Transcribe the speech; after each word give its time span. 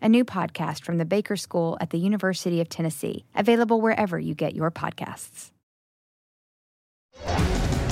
a 0.00 0.08
new 0.08 0.24
podcast 0.24 0.84
from 0.84 0.98
the 0.98 1.04
Baker 1.04 1.36
School 1.36 1.76
at 1.80 1.90
the 1.90 1.98
University 1.98 2.60
of 2.60 2.68
Tennessee, 2.68 3.24
available 3.34 3.80
wherever 3.80 4.18
you 4.18 4.34
get 4.34 4.54
your 4.54 4.70
podcasts. 4.70 5.52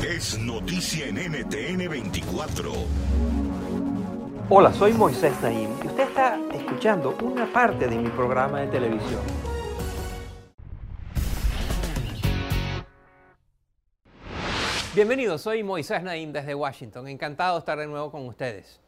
Es 0.06 0.38
noticia 0.38 1.08
en 1.08 1.16
NTN 1.16 1.88
24. 1.88 2.72
Hola, 4.48 4.72
soy 4.72 4.92
Moisés 4.92 5.40
Naim 5.42 5.68
y 5.82 5.86
usted 5.88 6.08
está 6.08 6.38
escuchando 6.54 7.16
una 7.22 7.52
parte 7.52 7.88
de 7.88 7.96
mi 7.96 8.08
programa 8.10 8.60
de 8.60 8.68
televisión. 8.68 9.20
Bienvenidos, 14.94 15.42
soy 15.42 15.62
Moisés 15.62 16.02
Naim 16.02 16.32
desde 16.32 16.54
Washington. 16.54 17.08
Encantado 17.08 17.54
de 17.54 17.58
estar 17.58 17.76
de 17.76 17.86
nuevo 17.86 18.10
con 18.10 18.26
ustedes. 18.26 18.80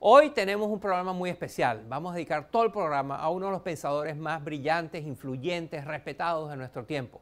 Hoy 0.00 0.30
tenemos 0.30 0.68
un 0.68 0.78
programa 0.78 1.12
muy 1.12 1.28
especial. 1.28 1.84
Vamos 1.88 2.12
a 2.12 2.14
dedicar 2.14 2.48
todo 2.52 2.62
el 2.62 2.70
programa 2.70 3.16
a 3.16 3.30
uno 3.30 3.46
de 3.46 3.52
los 3.52 3.62
pensadores 3.62 4.16
más 4.16 4.44
brillantes, 4.44 5.04
influyentes, 5.04 5.84
respetados 5.84 6.48
de 6.50 6.56
nuestro 6.56 6.84
tiempo. 6.84 7.20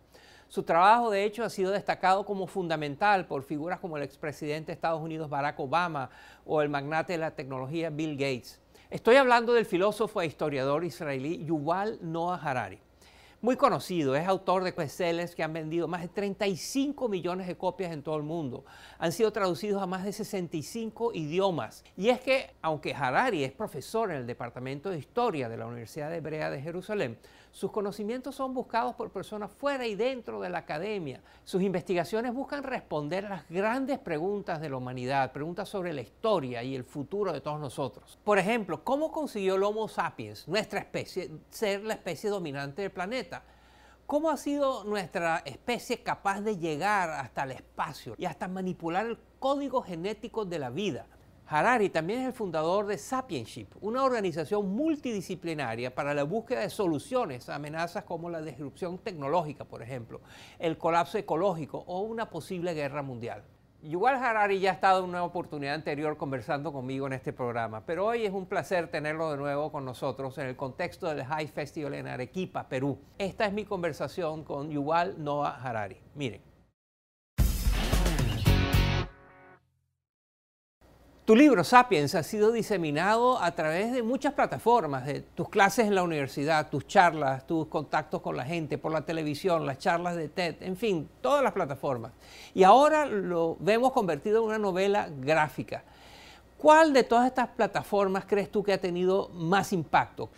Su 0.48 0.62
trabajo, 0.62 1.10
de 1.10 1.24
hecho, 1.24 1.42
ha 1.42 1.48
sido 1.48 1.70
destacado 1.70 2.27
como 2.27 2.47
fundamental 2.47 3.27
por 3.27 3.44
figuras 3.44 3.80
como 3.80 3.97
el 3.97 4.02
expresidente 4.02 4.66
de 4.66 4.72
Estados 4.74 5.00
Unidos 5.00 5.30
Barack 5.30 5.58
Obama 5.58 6.10
o 6.44 6.60
el 6.60 6.69
magnate 6.69 7.14
de 7.14 7.19
la 7.19 7.30
tecnología 7.30 7.88
Bill 7.88 8.12
Gates. 8.12 8.60
Estoy 8.91 9.16
hablando 9.16 9.54
del 9.54 9.64
filósofo 9.64 10.20
e 10.20 10.27
historiador 10.27 10.84
israelí 10.84 11.47
Yuval 11.47 11.98
Noah 12.02 12.36
Harari 12.36 12.86
muy 13.47 13.55
conocido, 13.55 14.16
es 14.16 14.27
autor 14.27 14.64
de 14.64 14.72
bestsellers 14.72 15.36
que 15.36 15.44
han 15.44 15.52
vendido 15.52 15.86
más 15.86 16.02
de 16.02 16.08
35 16.08 17.08
millones 17.08 17.47
de 17.47 17.56
copias 17.56 17.92
en 17.92 18.03
todo 18.03 18.16
el 18.16 18.25
mundo. 18.25 18.64
Han 18.98 19.12
sido 19.12 19.30
traducidos 19.30 19.80
a 19.80 19.86
más 19.86 20.03
de 20.03 20.12
65 20.12 21.12
idiomas. 21.14 21.84
Y 21.97 22.08
es 22.08 22.19
que, 22.19 22.50
aunque 22.61 22.92
Harari 22.92 23.44
es 23.44 23.53
profesor 23.53 24.11
en 24.11 24.16
el 24.16 24.27
Departamento 24.27 24.91
de 24.91 24.98
Historia 24.98 25.48
de 25.48 25.58
la 25.58 25.66
Universidad 25.66 26.12
Hebrea 26.12 26.50
de 26.50 26.61
Jerusalén, 26.61 27.19
sus 27.57 27.73
conocimientos 27.73 28.35
son 28.35 28.53
buscados 28.53 28.95
por 28.97 29.11
personas 29.11 29.51
fuera 29.51 29.87
y 29.87 29.95
dentro 29.95 30.43
de 30.43 30.51
la 30.51 30.59
academia. 30.59 31.23
Sus 31.43 31.62
investigaciones 31.62 32.35
buscan 32.35 32.62
responder 32.62 33.25
las 33.25 33.49
grandes 33.49 33.99
preguntas 33.99 34.61
de 34.61 34.69
la 34.69 34.77
humanidad, 34.77 35.33
preguntas 35.33 35.67
sobre 35.67 35.95
la 35.95 36.03
historia 36.03 36.62
y 36.62 36.77
el 36.77 36.84
futuro 36.84 37.33
de 37.33 37.41
todos 37.41 37.59
nosotros. 37.59 38.19
Por 38.25 38.39
ejemplo, 38.39 38.84
¿cómo 38.84 39.11
consiguió 39.11 39.55
el 39.55 39.62
Homo 39.62 39.89
sapiens, 39.89 40.47
nuestra 40.47 40.81
especie, 40.81 41.31
ser 41.49 41.83
la 41.83 41.95
especie 41.95 42.28
dominante 42.28 42.83
del 42.83 42.91
planeta? 42.91 43.43
¿Cómo 44.05 44.28
ha 44.28 44.37
sido 44.37 44.84
nuestra 44.84 45.39
especie 45.47 46.03
capaz 46.03 46.43
de 46.43 46.59
llegar 46.59 47.09
hasta 47.09 47.45
el 47.45 47.53
espacio 47.53 48.16
y 48.19 48.27
hasta 48.27 48.49
manipular 48.49 49.06
el 49.06 49.19
código 49.39 49.81
genético 49.81 50.45
de 50.45 50.59
la 50.59 50.69
vida? 50.69 51.06
Harari 51.49 51.91
también 51.91 52.23
es 52.23 52.27
el 52.27 52.33
fundador 52.33 52.87
de 52.89 52.99
Sapienship, 52.99 53.69
una 53.81 54.03
organización 54.03 54.69
multidisciplinaria 54.69 55.95
para 55.95 56.12
la 56.12 56.25
búsqueda 56.25 56.61
de 56.61 56.71
soluciones 56.71 57.49
a 57.49 57.55
amenazas 57.55 58.03
como 58.03 58.29
la 58.29 58.43
disrupción 58.43 58.99
tecnológica, 58.99 59.65
por 59.65 59.81
ejemplo, 59.81 60.21
el 60.59 60.77
colapso 60.77 61.19
ecológico 61.19 61.84
o 61.87 62.01
una 62.01 62.31
posible 62.31 62.75
guerra 62.75 63.03
mundial. 63.03 63.45
Igual 63.81 64.17
Harari 64.17 64.59
ya 64.59 64.71
ha 64.71 64.75
estado 64.75 65.05
en 65.05 65.11
una 65.11 65.23
oportunidad 65.23 65.75
anterior 65.75 66.17
conversando 66.17 66.73
conmigo 66.73 67.07
en 67.07 67.12
este 67.12 67.33
programa, 67.33 67.87
pero 67.87 68.07
hoy 68.07 68.25
es 68.25 68.33
un 68.33 68.47
placer 68.47 68.89
tenerlo 68.89 69.31
de 69.31 69.37
nuevo 69.37 69.71
con 69.71 69.84
nosotros 69.84 70.37
en 70.39 70.47
el 70.49 70.57
contexto 70.57 71.07
del 71.07 71.25
High 71.25 71.47
Festival 71.47 71.95
en 71.95 72.09
Arequipa, 72.09 72.69
Perú. 72.69 72.99
Esta 73.19 73.47
es 73.47 73.53
mi 73.53 73.65
conversación 73.65 74.43
con 74.43 74.71
Yuval 74.71 75.23
Noah 75.23 75.61
Harari. 75.63 76.01
Miren. 76.17 76.56
Tu 81.26 81.34
libro, 81.34 81.64
Sapiens, 81.64 82.14
ha 82.14 82.22
sido 82.22 82.53
diseminado 82.53 83.42
a 83.42 83.50
través 83.50 83.92
de 83.92 84.04
muchas 84.04 84.32
plataformas, 84.32 85.06
de 85.06 85.22
tus 85.22 85.48
clases 85.48 85.88
en 85.88 85.97
la 85.97 86.04
universidad, 86.04 86.70
tus 86.70 86.87
charlas, 86.87 87.44
tus 87.48 87.66
contactos 87.66 88.22
con 88.22 88.37
la 88.37 88.44
gente, 88.44 88.78
por 88.78 88.92
la 88.92 89.04
televisión, 89.04 89.66
las 89.66 89.78
charlas 89.78 90.15
de 90.15 90.28
TED, 90.28 90.62
en 90.62 90.76
fin, 90.76 91.09
todas 91.20 91.42
las 91.42 91.53
plataformas. 91.53 92.12
Y 92.54 92.62
ahora 92.62 93.06
lo 93.06 93.56
vemos 93.59 93.91
convertido 93.91 94.38
en 94.38 94.44
una 94.44 94.59
novela 94.59 95.09
gráfica. 95.20 95.82
¿Cuál 96.59 96.93
de 96.93 97.05
todas 97.05 97.27
estas 97.27 97.49
plataformas 97.49 98.25
crees 98.27 98.50
tú 98.50 98.62
que 98.62 98.72
ha 98.72 98.81
tenido 98.81 99.28
más 99.34 99.72
impacto? 99.72 100.31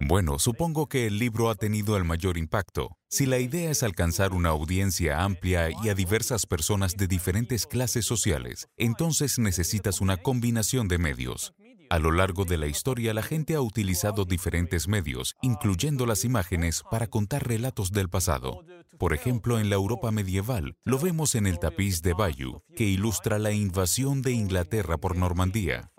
Bueno, 0.00 0.38
supongo 0.38 0.88
que 0.88 1.06
el 1.06 1.18
libro 1.18 1.48
ha 1.48 1.54
tenido 1.54 1.96
el 1.96 2.04
mayor 2.04 2.36
impacto. 2.36 2.96
Si 3.08 3.24
la 3.24 3.38
idea 3.38 3.70
es 3.70 3.82
alcanzar 3.82 4.32
una 4.32 4.50
audiencia 4.50 5.22
amplia 5.22 5.70
y 5.82 5.88
a 5.88 5.94
diversas 5.94 6.44
personas 6.44 6.96
de 6.96 7.06
diferentes 7.06 7.66
clases 7.66 8.04
sociales, 8.04 8.68
entonces 8.76 9.38
necesitas 9.38 10.00
una 10.00 10.18
combinación 10.18 10.88
de 10.88 10.98
medios. 10.98 11.54
A 11.88 11.98
lo 11.98 12.10
largo 12.10 12.44
de 12.44 12.58
la 12.58 12.66
historia 12.66 13.14
la 13.14 13.22
gente 13.22 13.54
ha 13.54 13.60
utilizado 13.60 14.24
diferentes 14.24 14.88
medios, 14.88 15.36
incluyendo 15.40 16.04
las 16.06 16.24
imágenes, 16.24 16.82
para 16.90 17.06
contar 17.06 17.46
relatos 17.46 17.92
del 17.92 18.08
pasado. 18.08 18.64
Por 18.98 19.12
ejemplo, 19.12 19.60
en 19.60 19.68
la 19.70 19.76
Europa 19.76 20.10
medieval, 20.10 20.76
lo 20.84 20.98
vemos 20.98 21.34
en 21.34 21.46
el 21.46 21.58
tapiz 21.58 22.02
de 22.02 22.12
Bayeux, 22.12 22.62
que 22.74 22.84
ilustra 22.84 23.38
la 23.38 23.52
invasión 23.52 24.22
de 24.22 24.32
Inglaterra 24.32 24.96
por 24.96 25.16
Normandía. 25.16 25.90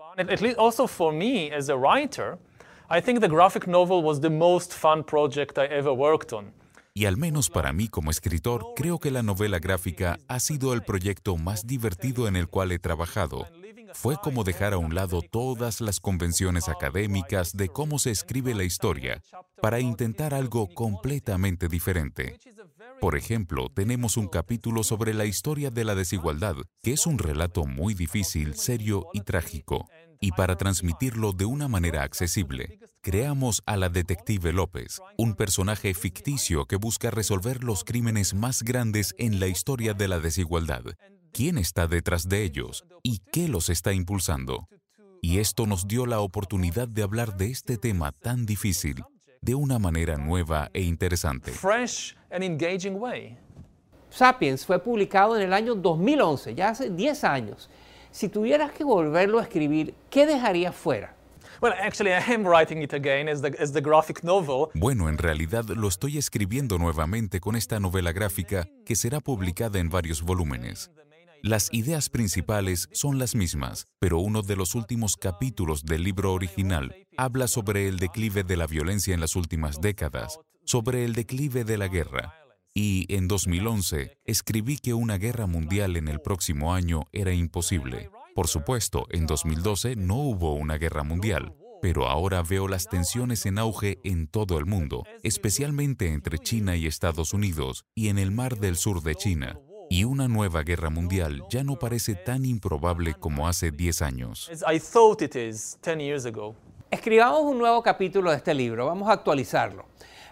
Also 0.58 0.88
for 0.88 1.14
me 1.14 1.52
as 1.54 1.70
a 1.70 1.76
writer, 1.76 2.38
I 2.90 3.02
think 3.02 3.22
the 3.22 3.30
graphic 3.30 3.68
novel 3.68 4.04
was 4.04 4.20
the 4.20 4.30
most 4.30 4.74
fun 4.74 5.04
project 5.04 5.58
I 5.58 5.66
ever 5.66 5.92
worked 5.92 6.34
on. 6.34 6.54
Y 6.98 7.06
al 7.06 7.16
menos 7.16 7.52
para 7.52 7.74
mí 7.74 7.90
como 7.90 8.10
escritor, 8.10 8.74
creo 8.76 8.98
que 8.98 9.12
la 9.12 9.22
novela 9.22 9.60
gráfica 9.60 10.18
ha 10.28 10.40
sido 10.40 10.74
el 10.74 10.82
proyecto 10.82 11.38
más 11.38 11.68
divertido 11.68 12.28
en 12.28 12.36
el 12.36 12.48
cual 12.48 12.72
he 12.72 12.80
trabajado, 12.80 13.46
fue 13.94 14.18
como 14.18 14.44
dejar 14.44 14.74
a 14.74 14.78
un 14.78 14.96
lado 14.96 15.22
todas 15.22 15.82
las 15.82 16.00
convenciones 16.00 16.70
académicas 16.70 17.56
de 17.56 17.70
cómo 17.70 18.00
se 18.00 18.12
escribe 18.12 18.54
la 18.56 18.64
historia 18.64 19.22
para 19.62 19.80
intentar 19.80 20.34
algo 20.34 20.68
completamente 20.74 21.68
diferente. 21.68 22.38
Por 23.00 23.16
ejemplo, 23.16 23.70
tenemos 23.70 24.18
un 24.18 24.28
capítulo 24.28 24.84
sobre 24.84 25.14
la 25.14 25.26
historia 25.26 25.70
de 25.70 25.84
la 25.84 25.94
desigualdad, 25.94 26.56
que 26.82 26.94
es 26.94 27.06
un 27.06 27.20
relato 27.20 27.66
muy 27.66 27.94
difícil, 27.94 28.56
serio 28.56 29.08
y 29.14 29.22
trágico. 29.22 29.88
Y 30.20 30.32
para 30.32 30.56
transmitirlo 30.56 31.32
de 31.32 31.46
una 31.46 31.68
manera 31.68 32.02
accesible, 32.02 32.80
creamos 33.02 33.62
a 33.68 33.78
la 33.78 33.90
detective 33.90 34.52
López, 34.52 35.00
un 35.16 35.36
personaje 35.36 35.94
ficticio 35.94 36.66
que 36.66 36.76
busca 36.76 37.12
resolver 37.12 37.64
los 37.64 37.84
crímenes 37.84 38.34
más 38.34 38.64
grandes 38.64 39.14
en 39.20 39.40
la 39.40 39.48
historia 39.48 39.94
de 39.94 40.08
la 40.08 40.20
desigualdad 40.20 40.84
quién 41.38 41.60
está 41.60 41.86
detrás 41.86 42.28
de 42.28 42.42
ellos 42.42 42.84
y 43.04 43.20
qué 43.32 43.48
los 43.48 43.70
está 43.70 43.94
impulsando. 43.94 44.68
Y 45.22 45.38
esto 45.38 45.68
nos 45.68 45.88
dio 45.88 46.08
la 46.08 46.20
oportunidad 46.20 46.88
de 46.88 47.04
hablar 47.04 47.38
de 47.38 47.52
este 47.52 47.78
tema 47.78 48.12
tan 48.12 48.48
difícil 48.48 49.04
de 49.40 49.54
una 49.54 49.78
manera 49.78 50.18
nueva 50.18 50.72
e 50.74 50.82
interesante. 50.82 51.52
Sapiens 54.10 54.66
fue 54.66 54.80
publicado 54.80 55.38
en 55.38 55.44
el 55.44 55.54
año 55.54 55.76
2011, 55.76 56.56
ya 56.56 56.70
hace 56.70 56.90
10 56.90 57.24
años. 57.26 57.70
Si 58.10 58.30
tuvieras 58.30 58.72
que 58.72 58.84
volverlo 58.84 59.38
a 59.38 59.44
escribir, 59.44 59.94
¿qué 60.10 60.26
dejarías 60.26 60.74
fuera? 60.74 61.14
Bueno, 64.74 65.08
en 65.08 65.20
realidad 65.20 65.66
lo 65.66 65.88
estoy 65.88 66.18
escribiendo 66.18 66.80
nuevamente 66.80 67.40
con 67.40 67.56
esta 67.56 67.80
novela 67.80 68.12
gráfica 68.12 68.68
que 68.88 68.96
será 68.96 69.20
publicada 69.20 69.78
en 69.78 69.90
varios 69.90 70.24
volúmenes. 70.24 70.90
Las 71.44 71.70
ideas 71.72 72.10
principales 72.10 72.90
son 72.92 73.20
las 73.20 73.36
mismas, 73.36 73.86
pero 74.00 74.20
uno 74.20 74.42
de 74.42 74.56
los 74.56 74.76
últimos 74.76 75.16
capítulos 75.16 75.84
del 75.84 76.04
libro 76.04 76.34
original 76.34 76.96
habla 77.16 77.48
sobre 77.48 77.88
el 77.88 78.00
declive 78.00 78.44
de 78.44 78.58
la 78.58 78.68
violencia 78.68 79.14
en 79.14 79.20
las 79.20 79.36
últimas 79.36 79.80
décadas, 79.80 80.40
sobre 80.66 81.06
el 81.06 81.14
declive 81.14 81.64
de 81.64 81.78
la 81.78 81.88
guerra. 81.88 82.34
Y 82.74 83.06
en 83.14 83.28
2011 83.28 84.18
escribí 84.26 84.78
que 84.78 84.94
una 84.94 85.18
guerra 85.18 85.48
mundial 85.48 85.96
en 85.96 86.08
el 86.08 86.22
próximo 86.22 86.74
año 86.74 87.06
era 87.12 87.34
imposible. 87.34 88.12
Por 88.36 88.48
supuesto, 88.48 89.08
en 89.10 89.26
2012 89.26 89.96
no 89.96 90.16
hubo 90.16 90.54
una 90.54 90.78
guerra 90.78 91.04
mundial, 91.04 91.56
pero 91.82 92.08
ahora 92.08 92.42
veo 92.44 92.68
las 92.68 92.88
tensiones 92.88 93.46
en 93.46 93.58
auge 93.58 94.00
en 94.04 94.28
todo 94.28 94.58
el 94.58 94.66
mundo, 94.66 95.04
especialmente 95.24 96.12
entre 96.14 96.40
China 96.40 96.76
y 96.76 96.88
Estados 96.88 97.34
Unidos 97.34 97.86
y 97.96 98.10
en 98.10 98.18
el 98.18 98.32
mar 98.32 98.58
del 98.58 98.76
sur 98.76 99.02
de 99.02 99.16
China. 99.16 99.60
Y 99.90 100.04
una 100.04 100.28
nueva 100.28 100.64
guerra 100.64 100.90
mundial 100.90 101.44
ya 101.50 101.64
no 101.64 101.78
parece 101.80 102.16
tan 102.16 102.44
improbable 102.46 103.14
como 103.14 103.48
hace 103.48 103.72
10 103.72 104.02
años. 104.02 104.50
as 104.52 104.64
I 104.68 104.80
thought 104.80 105.22
it 105.22 105.36
is 105.36 105.78
10 105.82 106.00
years 106.00 106.26
ago. 106.26 106.56
Escribamos 106.92 107.42
un 107.44 107.58
nuevo 107.58 107.82
capítulo 107.82 108.32
de 108.32 108.38
este 108.38 108.54
libro, 108.54 108.86
vamos 108.86 109.10
a 109.10 109.14
actualizarlo. 109.14 109.86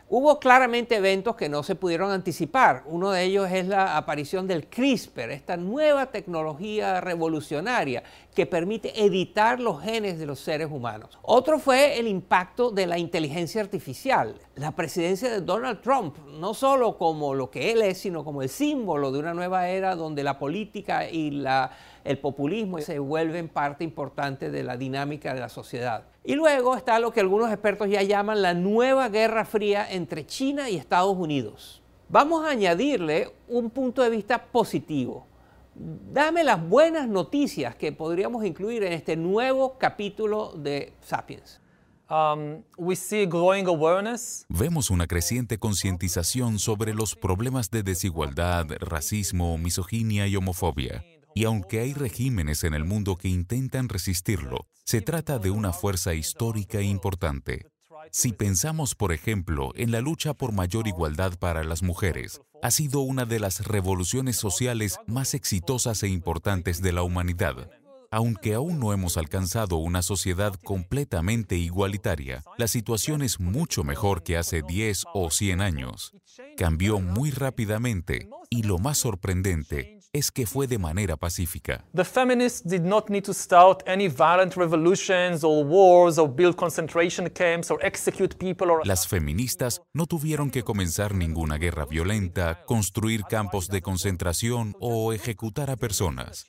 Hubo 0.07 0.39
claramente 0.39 0.97
eventos 0.97 1.35
que 1.35 1.49
no 1.49 1.63
se 1.63 1.73
pudieron 1.73 2.11
anticipar. 2.11 2.83
Uno 2.85 3.09
de 3.09 3.23
ellos 3.23 3.49
es 3.51 3.67
la 3.67 3.97
aparición 3.97 4.45
del 4.45 4.67
CRISPR, 4.67 5.31
esta 5.31 5.57
nueva 5.57 6.11
tecnología 6.11 7.01
revolucionaria 7.01 8.03
que 8.35 8.45
permite 8.45 9.03
editar 9.03 9.59
los 9.59 9.81
genes 9.81 10.19
de 10.19 10.27
los 10.27 10.39
seres 10.39 10.69
humanos. 10.69 11.17
Otro 11.23 11.57
fue 11.57 11.97
el 11.97 12.07
impacto 12.07 12.69
de 12.69 12.85
la 12.85 12.99
inteligencia 12.99 13.61
artificial. 13.61 14.35
La 14.53 14.73
presidencia 14.73 15.31
de 15.31 15.41
Donald 15.41 15.81
Trump, 15.81 16.17
no 16.27 16.53
solo 16.53 16.99
como 16.99 17.33
lo 17.33 17.49
que 17.49 17.71
él 17.71 17.81
es, 17.81 17.97
sino 17.97 18.23
como 18.23 18.43
el 18.43 18.49
símbolo 18.49 19.11
de 19.11 19.17
una 19.17 19.33
nueva 19.33 19.69
era 19.69 19.95
donde 19.95 20.21
la 20.21 20.37
política 20.37 21.09
y 21.09 21.31
la, 21.31 21.71
el 22.05 22.19
populismo 22.19 22.79
se 22.79 22.99
vuelven 22.99 23.49
parte 23.49 23.83
importante 23.83 24.51
de 24.51 24.63
la 24.63 24.77
dinámica 24.77 25.33
de 25.33 25.39
la 25.39 25.49
sociedad. 25.49 26.05
Y 26.23 26.35
luego 26.35 26.77
está 26.77 26.99
lo 26.99 27.11
que 27.11 27.19
algunos 27.19 27.51
expertos 27.51 27.89
ya 27.89 28.03
llaman 28.03 28.43
la 28.43 28.53
nueva 28.53 29.09
guerra 29.09 29.43
fría 29.43 29.91
entre 29.91 30.25
China 30.25 30.69
y 30.69 30.77
Estados 30.77 31.17
Unidos. 31.17 31.81
Vamos 32.07 32.45
a 32.45 32.51
añadirle 32.51 33.33
un 33.47 33.71
punto 33.71 34.03
de 34.03 34.11
vista 34.11 34.41
positivo. 34.45 35.25
Dame 35.73 36.43
las 36.43 36.65
buenas 36.69 37.07
noticias 37.07 37.75
que 37.75 37.91
podríamos 37.91 38.45
incluir 38.45 38.83
en 38.83 38.93
este 38.93 39.17
nuevo 39.17 39.77
capítulo 39.79 40.53
de 40.55 40.93
Sapiens. 41.01 41.59
Um, 42.07 42.61
we 42.77 42.95
see 42.95 43.25
growing 43.25 43.65
awareness 43.65 44.45
Vemos 44.47 44.91
una 44.91 45.07
creciente 45.07 45.57
concientización 45.57 46.59
sobre 46.59 46.93
los 46.93 47.15
problemas 47.15 47.71
de 47.71 47.81
desigualdad, 47.81 48.67
racismo, 48.79 49.57
misoginia 49.57 50.27
y 50.27 50.35
homofobia. 50.35 51.03
Y 51.37 51.43
aunque 51.43 51.81
hay 51.81 51.93
regímenes 51.93 52.63
en 52.63 52.73
el 52.73 52.85
mundo 52.85 53.17
que 53.17 53.27
intentan 53.27 53.89
resistirlo, 53.89 54.67
se 54.85 55.01
trata 55.01 55.37
de 55.37 55.51
una 55.51 55.73
fuerza 55.73 56.13
histórica 56.13 56.81
importante. 56.81 57.67
Si 58.09 58.31
pensamos, 58.31 58.95
por 58.95 59.11
ejemplo, 59.11 59.71
en 59.75 59.91
la 59.91 59.99
lucha 59.99 60.33
por 60.33 60.53
mayor 60.53 60.87
igualdad 60.87 61.37
para 61.37 61.65
las 61.65 61.83
mujeres, 61.83 62.39
ha 62.63 62.71
sido 62.71 63.01
una 63.01 63.25
de 63.25 63.41
las 63.41 63.67
revoluciones 63.67 64.37
sociales 64.37 64.97
más 65.07 65.33
exitosas 65.33 66.03
e 66.03 66.07
importantes 66.07 66.81
de 66.81 66.93
la 66.93 67.03
humanidad. 67.03 67.69
Aunque 68.11 68.53
aún 68.53 68.79
no 68.79 68.93
hemos 68.93 69.17
alcanzado 69.17 69.75
una 69.75 70.03
sociedad 70.03 70.53
completamente 70.63 71.57
igualitaria, 71.57 72.45
la 72.57 72.69
situación 72.69 73.21
es 73.21 73.41
mucho 73.41 73.83
mejor 73.83 74.23
que 74.23 74.37
hace 74.37 74.61
10 74.61 75.03
o 75.13 75.29
100 75.29 75.59
años. 75.59 76.13
Cambió 76.55 77.01
muy 77.01 77.29
rápidamente 77.31 78.29
y 78.49 78.63
lo 78.63 78.77
más 78.77 78.99
sorprendente 78.99 79.94
es 80.15 80.31
que 80.31 80.45
fue 80.45 80.65
de 80.65 80.77
manera 80.77 81.17
pacífica. 81.17 81.83
The 81.93 82.05
feminists 82.05 82.63
did 82.63 82.83
not 82.83 83.09
need 83.09 83.23
to 83.23 83.33
start 83.33 83.83
any 83.85 84.07
violent 84.07 84.55
revolutions 84.55 85.43
or 85.43 85.65
wars 85.65 86.17
or 86.17 86.33
build 86.33 86.55
concentration 86.55 87.29
camps 87.29 87.69
or 87.69 87.83
execute 87.85 88.37
people 88.37 88.71
or 88.71 88.87
Las 88.87 89.07
feministas 89.07 89.81
no 89.93 90.05
tuvieron 90.05 90.51
que 90.51 90.63
comenzar 90.63 91.13
ninguna 91.13 91.57
guerra 91.57 91.85
violenta, 91.85 92.63
construir 92.65 93.23
campos 93.23 93.67
de 93.67 93.81
concentración 93.81 94.73
o 94.79 95.11
ejecutar 95.11 95.69
a 95.69 95.75
personas. 95.75 96.45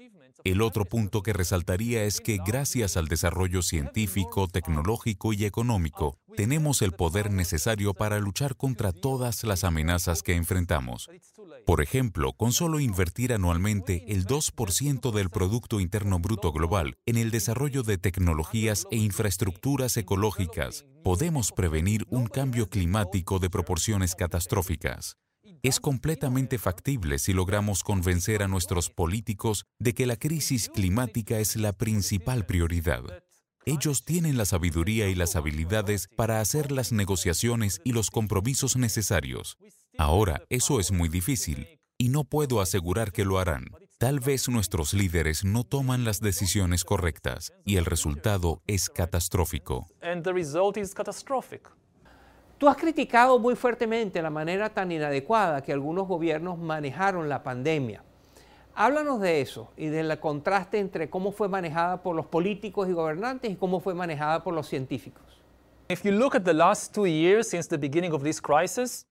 El 0.47 0.63
otro 0.63 0.85
punto 0.85 1.25
que 1.25 1.33
resaltaría 1.33 2.05
es 2.05 2.21
que 2.21 2.39
gracias 2.39 2.97
al 2.97 3.09
desarrollo 3.09 3.63
científico, 3.63 4.47
tecnológico 4.47 5.33
y 5.33 5.45
económico, 5.45 6.21
tenemos 6.37 6.83
el 6.83 6.93
poder 6.93 7.33
necesario 7.33 7.95
para 7.95 8.21
luchar 8.21 8.55
contra 8.55 8.93
todas 8.93 9.43
las 9.43 9.65
amenazas 9.65 10.23
que 10.23 10.37
enfrentamos. 10.37 11.11
Por 11.67 11.83
ejemplo, 11.83 12.33
con 12.33 12.53
solo 12.53 12.79
invertir 12.79 13.33
anualmente 13.33 14.05
el 14.07 14.25
2% 14.25 15.11
del 15.11 15.31
Producto 15.31 15.81
Interno 15.81 16.21
Bruto 16.21 16.53
Global 16.53 16.97
en 17.07 17.17
el 17.17 17.33
desarrollo 17.33 17.83
de 17.83 17.99
tecnologías 17.99 18.87
e 18.93 18.99
infraestructuras 18.99 19.97
ecológicas, 19.97 20.85
podemos 21.03 21.51
prevenir 21.51 22.07
un 22.09 22.29
cambio 22.29 22.71
climático 22.71 23.41
de 23.41 23.51
proporciones 23.51 24.15
catastróficas. 24.15 25.17
Es 25.67 25.81
completamente 25.81 26.59
factible 26.59 27.19
si 27.19 27.33
logramos 27.33 27.83
convencer 27.83 28.45
a 28.45 28.47
nuestros 28.47 28.89
políticos 28.89 29.67
de 29.81 29.95
que 29.95 30.07
la 30.07 30.15
crisis 30.15 30.69
climática 30.69 31.41
es 31.41 31.57
la 31.57 31.73
principal 31.73 32.47
prioridad. 32.47 33.03
Ellos 33.65 34.05
tienen 34.05 34.39
la 34.39 34.45
sabiduría 34.45 35.09
y 35.09 35.17
las 35.17 35.35
habilidades 35.35 36.07
para 36.15 36.41
hacer 36.41 36.71
las 36.71 36.93
negociaciones 36.93 37.81
y 37.83 37.91
los 37.91 38.13
compromisos 38.13 38.77
necesarios. 38.77 39.59
Ahora, 39.99 40.41
eso 40.51 40.79
es 40.79 40.93
muy 40.93 41.09
difícil 41.09 41.67
y 41.99 42.11
no 42.11 42.23
puedo 42.23 42.61
asegurar 42.61 43.11
que 43.11 43.25
lo 43.25 43.41
harán. 43.41 43.65
Tal 43.99 44.21
vez 44.21 44.49
nuestros 44.49 44.95
líderes 44.95 45.45
no 45.45 45.65
toman 45.65 46.05
las 46.05 46.21
decisiones 46.21 46.85
correctas 46.85 47.53
y 47.65 47.75
el 47.75 47.87
resultado 47.87 48.63
es 48.69 48.89
catastrófico. 48.89 49.89
Tú 52.59 52.69
has 52.69 52.77
criticado 52.79 53.39
muy 53.39 53.55
fuertemente 53.55 54.23
la 54.23 54.31
manera 54.31 54.71
tan 54.71 54.91
inadecuada 54.91 55.63
que 55.63 55.75
algunos 55.75 56.09
gobiernos 56.09 56.57
manejaron 56.57 57.29
la 57.29 57.43
pandemia. 57.43 58.03
Háblanos 58.75 59.21
de 59.21 59.43
eso 59.43 59.73
y 59.77 59.89
del 59.89 60.19
contraste 60.21 60.79
entre 60.79 61.11
cómo 61.11 61.33
fue 61.33 61.49
manejada 61.51 62.03
por 62.03 62.17
los 62.17 62.25
políticos 62.27 62.89
y 62.89 62.93
gobernantes 62.93 63.51
y 63.51 63.57
cómo 63.57 63.81
fue 63.81 63.95
manejada 63.95 64.43
por 64.43 64.55
los 64.55 64.69
científicos. 64.69 65.23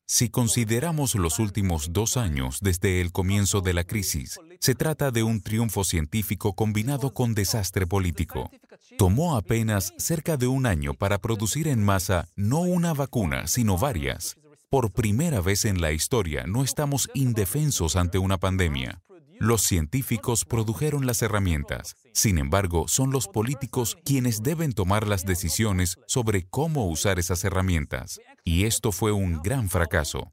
Si 0.06 0.30
consideramos 0.30 1.16
los 1.16 1.40
últimos 1.40 1.94
dos 1.94 2.18
años 2.18 2.60
desde 2.62 3.00
el 3.00 3.14
comienzo 3.14 3.62
de 3.62 3.74
la 3.74 3.86
crisis, 3.86 4.38
se 4.60 4.76
trata 4.76 5.12
de 5.12 5.24
un 5.24 5.42
triunfo 5.42 5.86
científico 5.86 6.54
combinado 6.54 7.14
con 7.14 7.34
desastre 7.34 7.88
político. 7.88 8.52
Tomó 8.98 9.38
apenas 9.38 9.94
cerca 9.98 10.36
de 10.36 10.48
un 10.48 10.66
año 10.66 10.94
para 10.94 11.18
producir 11.18 11.70
en 11.70 11.82
masa 11.82 12.28
no 12.36 12.60
una 12.60 12.94
vacuna, 12.94 13.48
sino 13.48 13.78
varias. 13.78 14.36
Por 14.70 14.92
primera 14.92 15.40
vez 15.40 15.64
en 15.64 15.80
la 15.80 15.94
historia 15.94 16.44
no 16.46 16.62
estamos 16.62 17.10
indefensos 17.14 17.96
ante 17.96 18.18
una 18.18 18.38
pandemia. 18.38 19.02
Los 19.40 19.62
científicos 19.62 20.46
produjeron 20.46 21.06
las 21.06 21.22
herramientas. 21.22 21.96
Sin 22.14 22.38
embargo, 22.38 22.88
son 22.88 23.12
los 23.12 23.28
políticos 23.28 23.98
quienes 24.06 24.44
deben 24.44 24.74
tomar 24.74 25.08
las 25.08 25.26
decisiones 25.26 25.98
sobre 26.08 26.48
cómo 26.48 26.88
usar 26.88 27.20
esas 27.20 27.44
herramientas. 27.44 28.20
Y 28.44 28.66
esto 28.66 28.92
fue 28.92 29.12
un 29.12 29.42
gran 29.42 29.70
fracaso. 29.70 30.32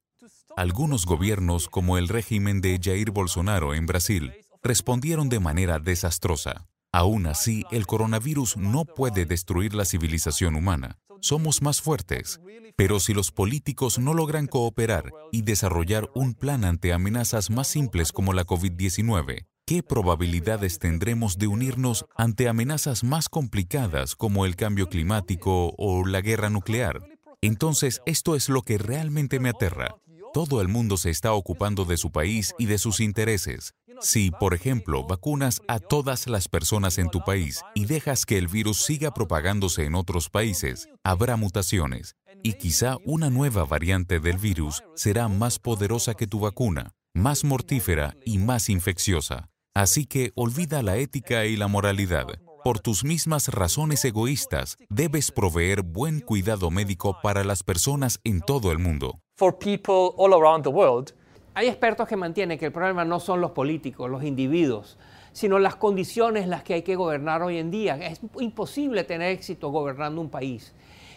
Algunos 0.56 1.06
gobiernos, 1.06 1.68
como 1.68 1.98
el 1.98 2.08
régimen 2.08 2.60
de 2.60 2.78
Jair 2.82 3.10
Bolsonaro 3.10 3.74
en 3.74 3.86
Brasil, 3.86 4.32
respondieron 4.62 5.28
de 5.28 5.40
manera 5.40 5.78
desastrosa. 5.78 6.66
Aún 6.92 7.26
así, 7.26 7.64
el 7.70 7.86
coronavirus 7.86 8.58
no 8.58 8.84
puede 8.84 9.24
destruir 9.24 9.74
la 9.74 9.86
civilización 9.86 10.54
humana. 10.54 10.98
Somos 11.22 11.62
más 11.62 11.80
fuertes. 11.80 12.40
Pero 12.74 12.98
si 12.98 13.14
los 13.14 13.30
políticos 13.30 14.00
no 14.00 14.12
logran 14.12 14.48
cooperar 14.48 15.12
y 15.30 15.42
desarrollar 15.42 16.10
un 16.16 16.34
plan 16.34 16.64
ante 16.64 16.92
amenazas 16.92 17.48
más 17.48 17.68
simples 17.68 18.10
como 18.10 18.32
la 18.32 18.44
COVID-19, 18.44 19.46
¿qué 19.64 19.84
probabilidades 19.84 20.80
tendremos 20.80 21.38
de 21.38 21.46
unirnos 21.46 22.06
ante 22.16 22.48
amenazas 22.48 23.04
más 23.04 23.28
complicadas 23.28 24.16
como 24.16 24.46
el 24.46 24.56
cambio 24.56 24.88
climático 24.88 25.72
o 25.78 26.04
la 26.04 26.22
guerra 26.22 26.50
nuclear? 26.50 26.98
Entonces, 27.40 28.00
esto 28.04 28.34
es 28.34 28.48
lo 28.48 28.62
que 28.62 28.78
realmente 28.78 29.38
me 29.38 29.50
aterra. 29.50 29.94
Todo 30.34 30.60
el 30.60 30.66
mundo 30.66 30.96
se 30.96 31.10
está 31.10 31.34
ocupando 31.34 31.84
de 31.84 31.98
su 31.98 32.10
país 32.10 32.52
y 32.58 32.66
de 32.66 32.78
sus 32.78 32.98
intereses. 32.98 33.74
Si, 34.02 34.32
por 34.32 34.52
ejemplo, 34.52 35.04
vacunas 35.04 35.62
a 35.68 35.78
todas 35.78 36.26
las 36.26 36.48
personas 36.48 36.98
en 36.98 37.08
tu 37.08 37.20
país 37.20 37.62
y 37.74 37.86
dejas 37.86 38.26
que 38.26 38.36
el 38.36 38.48
virus 38.48 38.84
siga 38.84 39.14
propagándose 39.14 39.84
en 39.84 39.94
otros 39.94 40.28
países, 40.28 40.88
habrá 41.04 41.36
mutaciones 41.36 42.16
y 42.42 42.54
quizá 42.54 42.96
una 43.04 43.30
nueva 43.30 43.64
variante 43.64 44.18
del 44.18 44.38
virus 44.38 44.82
será 44.96 45.28
más 45.28 45.60
poderosa 45.60 46.14
que 46.14 46.26
tu 46.26 46.40
vacuna, 46.40 46.94
más 47.14 47.44
mortífera 47.44 48.16
y 48.24 48.38
más 48.38 48.68
infecciosa. 48.68 49.48
Así 49.74 50.06
que 50.06 50.32
olvida 50.34 50.82
la 50.82 50.96
ética 50.96 51.44
y 51.44 51.56
la 51.56 51.68
moralidad. 51.68 52.26
Por 52.64 52.80
tus 52.80 53.04
mismas 53.04 53.48
razones 53.48 54.04
egoístas, 54.04 54.76
debes 54.88 55.30
proveer 55.30 55.82
buen 55.82 56.20
cuidado 56.20 56.70
médico 56.70 57.16
para 57.22 57.44
las 57.44 57.62
personas 57.62 58.20
en 58.24 58.40
todo 58.40 58.72
el 58.72 58.78
mundo. 58.78 59.20
all 59.38 60.34
around 60.34 60.62
the 60.64 60.70
world, 60.70 61.12
Hay 61.54 61.68
expertos 61.68 62.08
que 62.08 62.16
mantienen 62.16 62.58
que 62.58 62.66
el 62.66 62.72
problema 62.72 63.04
no 63.04 63.20
son 63.20 63.42
los 63.42 63.50
políticos, 63.50 64.08
los 64.08 64.24
individuos, 64.24 64.96
sino 65.32 65.58
las 65.58 65.76
condiciones 65.76 66.44
en 66.44 66.50
las 66.50 66.62
que 66.62 66.74
hay 66.74 66.82
que 66.82 66.96
gobernar 66.96 67.42
hoy 67.42 67.58
en 67.58 67.70
día. 67.70 67.96
Es 67.96 68.20
imposible 68.40 69.04
tener 69.04 69.32
éxito 69.32 69.68
gobernando 69.70 70.20
un 70.20 70.30
país. 70.30 70.72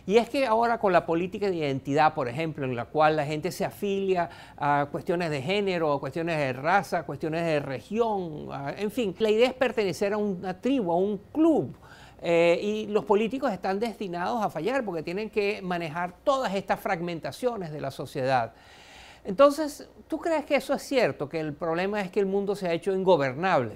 Y 0.06 0.18
es 0.18 0.30
que 0.30 0.46
ahora 0.46 0.78
con 0.78 0.92
la 0.92 1.06
política 1.06 1.50
de 1.50 1.56
identidad, 1.56 2.14
por 2.14 2.28
ejemplo, 2.28 2.66
en 2.66 2.76
la 2.76 2.86
cual 2.86 3.16
la 3.16 3.26
gente 3.26 3.50
se 3.50 3.64
afilia 3.64 4.30
a 4.58 4.88
cuestiones 4.92 5.30
de 5.32 5.42
género, 5.42 5.94
a 5.94 6.00
cuestiones 6.02 6.38
de 6.38 6.52
raza, 6.52 7.00
a 7.00 7.04
cuestiones 7.04 7.44
de 7.46 7.60
región, 7.62 8.50
en 8.78 8.92
fin, 8.92 9.16
la 9.18 9.32
idea 9.32 9.48
es 9.48 9.54
pertenecer 9.54 10.14
a 10.14 10.18
una 10.18 10.60
tribu, 10.60 10.92
a 10.92 10.98
un 10.98 11.18
club. 11.32 11.76
Eh, 12.22 12.60
y 12.62 12.88
los 12.88 13.06
políticos 13.06 13.52
están 13.52 13.80
destinados 13.80 14.44
a 14.44 14.50
fallar 14.50 14.84
porque 14.84 15.02
tienen 15.02 15.30
que 15.30 15.62
manejar 15.62 16.14
todas 16.24 16.54
estas 16.54 16.80
fragmentaciones 16.80 17.72
de 17.72 17.82
la 17.82 17.92
sociedad. 17.92 18.54
Entonces, 19.26 19.88
¿tú 20.08 20.20
crees 20.20 20.46
que 20.46 20.56
eso 20.56 20.74
es 20.74 20.84
cierto? 20.84 21.28
Que 21.28 21.40
el 21.40 21.54
problema 21.54 22.00
es 22.02 22.12
que 22.12 22.20
el 22.20 22.28
mundo 22.28 22.56
se 22.56 22.68
ha 22.68 22.74
hecho 22.74 22.94
ingobernable. 22.94 23.76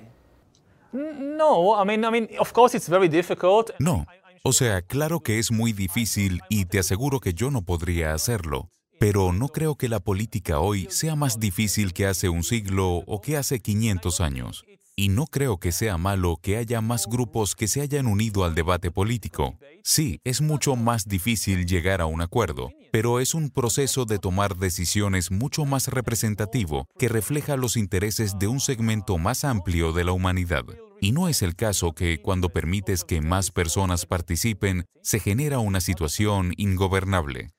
No, 0.92 1.82
I 1.82 1.86
mean, 1.86 2.04
I 2.04 2.12
mean, 2.12 2.30
of 2.40 2.52
course 2.52 2.76
it's 2.76 2.90
very 2.90 3.10
difficult. 3.10 3.72
No, 3.80 4.06
o 4.44 4.54
sea, 4.54 4.82
claro 4.82 5.20
que 5.20 5.38
es 5.40 5.52
muy 5.52 5.74
difícil 5.74 6.42
y 6.50 6.66
te 6.66 6.80
aseguro 6.80 7.20
que 7.20 7.34
yo 7.34 7.52
no 7.52 7.62
podría 7.62 8.14
hacerlo. 8.14 8.70
Pero 9.00 9.32
no 9.32 9.48
creo 9.48 9.76
que 9.76 9.88
la 9.88 10.02
política 10.02 10.60
hoy 10.60 10.88
sea 10.90 11.16
más 11.16 11.40
difícil 11.40 11.94
que 11.94 12.06
hace 12.06 12.28
un 12.28 12.44
siglo 12.44 13.04
o 13.08 13.22
que 13.22 13.38
hace 13.38 13.62
500 13.62 14.20
años. 14.20 14.66
Y 15.00 15.08
no 15.08 15.28
creo 15.28 15.60
que 15.60 15.72
sea 15.72 15.98
malo 15.98 16.40
que 16.42 16.58
haya 16.58 16.82
más 16.82 17.08
grupos 17.08 17.56
que 17.56 17.70
se 17.70 17.80
hayan 17.80 18.06
unido 18.06 18.44
al 18.44 18.54
debate 18.54 18.92
político. 18.92 19.58
Sí, 19.82 20.20
es 20.26 20.42
mucho 20.42 20.76
más 20.76 21.08
difícil 21.08 21.66
llegar 21.66 22.02
a 22.02 22.06
un 22.06 22.20
acuerdo, 22.20 22.70
pero 22.92 23.22
es 23.22 23.34
un 23.34 23.50
proceso 23.50 24.04
de 24.04 24.20
tomar 24.20 24.58
decisiones 24.58 25.32
mucho 25.32 25.64
más 25.64 25.88
representativo 25.88 26.86
que 26.98 27.08
refleja 27.08 27.56
los 27.56 27.78
intereses 27.78 28.40
de 28.40 28.48
un 28.48 28.60
segmento 28.60 29.18
más 29.18 29.46
amplio 29.46 29.94
de 29.94 30.04
la 30.04 30.12
humanidad. 30.12 30.66
Y 31.00 31.14
no 31.14 31.30
es 31.30 31.44
el 31.44 31.56
caso 31.56 31.94
que 31.94 32.22
cuando 32.22 32.50
permites 32.50 33.06
que 33.06 33.22
más 33.22 33.52
personas 33.52 34.06
participen, 34.06 34.84
se 35.02 35.22
genera 35.22 35.60
una 35.60 35.80
situación 35.80 36.52
ingobernable. 36.58 37.52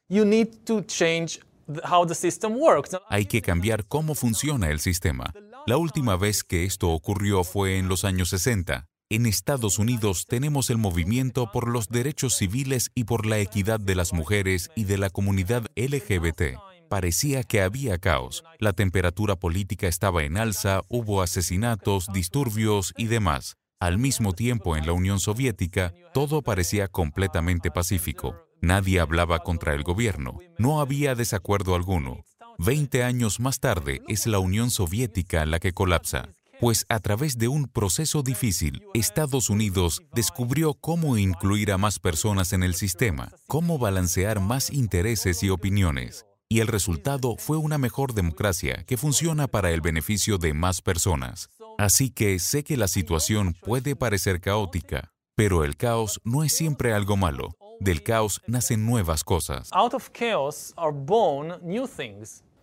Hay 3.09 3.27
que 3.27 3.43
cambiar 3.43 3.87
cómo 3.87 4.15
funciona 4.15 4.71
el 4.71 4.81
sistema. 4.81 5.33
La 5.67 5.77
última 5.77 6.17
vez 6.17 6.43
que 6.43 6.65
esto 6.65 6.91
ocurrió 6.91 7.45
fue 7.45 7.79
en 7.79 7.89
los 7.89 8.05
años 8.05 8.31
60. 8.31 8.87
En 9.11 9.27
Estados 9.27 9.79
Unidos 9.79 10.27
tenemos 10.27 10.71
el 10.71 10.79
movimiento 10.79 11.51
por 11.53 11.69
los 11.69 11.89
derechos 11.89 12.37
civiles 12.37 12.91
y 12.95 13.05
por 13.05 13.27
la 13.27 13.39
equidad 13.39 13.81
de 13.81 13.95
las 13.95 14.13
mujeres 14.13 14.71
y 14.77 14.85
de 14.85 14.99
la 14.99 15.11
comunidad 15.11 15.67
LGBT. 15.77 16.59
Parecía 16.89 17.43
que 17.43 17.61
había 17.63 17.99
caos. 17.99 18.45
La 18.59 18.73
temperatura 18.73 19.37
política 19.37 19.87
estaba 19.87 20.25
en 20.25 20.37
alza, 20.37 20.83
hubo 20.89 21.23
asesinatos, 21.23 22.07
disturbios 22.13 22.95
y 22.97 23.07
demás. 23.07 23.57
Al 23.81 23.99
mismo 23.99 24.33
tiempo, 24.33 24.77
en 24.77 24.87
la 24.87 24.93
Unión 24.93 25.21
Soviética, 25.21 25.95
todo 26.13 26.43
parecía 26.43 26.89
completamente 26.89 27.71
pacífico. 27.71 28.37
Nadie 28.61 29.01
hablaba 29.01 29.41
contra 29.41 29.75
el 29.75 29.83
gobierno. 29.83 30.39
No 30.59 30.81
había 30.81 31.15
desacuerdo 31.15 31.75
alguno. 31.75 32.25
Veinte 32.63 33.05
años 33.05 33.41
más 33.41 33.59
tarde 33.59 34.03
es 34.07 34.27
la 34.27 34.39
Unión 34.39 34.71
Soviética 34.71 35.47
la 35.47 35.59
que 35.59 35.73
colapsa 35.73 36.29
pues 36.61 36.85
a 36.91 36.99
través 37.01 37.39
de 37.39 37.49
un 37.49 37.69
proceso 37.69 38.23
difícil, 38.23 38.83
Estados 38.93 39.49
Unidos 39.49 40.03
descubrió 40.13 40.75
cómo 40.75 41.17
incluir 41.17 41.73
a 41.73 41.79
más 41.79 41.99
personas 41.99 42.53
en 42.53 42.63
el 42.63 42.75
sistema, 42.75 43.33
cómo 43.47 43.79
balancear 43.79 44.41
más 44.41 44.71
intereses 44.71 45.43
y 45.43 45.49
opiniones 45.49 46.27
y 46.51 46.59
el 46.59 46.67
resultado 46.67 47.37
fue 47.39 47.57
una 47.57 47.79
mejor 47.79 48.13
democracia 48.13 48.85
que 48.87 48.97
funciona 48.97 49.47
para 49.47 49.71
el 49.71 49.81
beneficio 49.81 50.37
de 50.37 50.53
más 50.53 50.83
personas. 50.83 51.49
Así 51.79 52.11
que 52.11 52.41
sé 52.41 52.65
que 52.65 52.77
la 52.77 52.89
situación 52.89 53.55
puede 53.63 53.95
parecer 53.95 54.41
caótica, 54.41 55.13
pero 55.37 55.65
el 55.65 55.77
caos 55.77 56.21
no 56.25 56.43
es 56.43 56.53
siempre 56.53 56.93
algo 56.93 57.17
malo. 57.17 57.57
Del 57.79 58.03
caos 58.03 58.43
nacen 58.49 58.85
nuevas 58.85 59.23
cosas. 59.23 59.71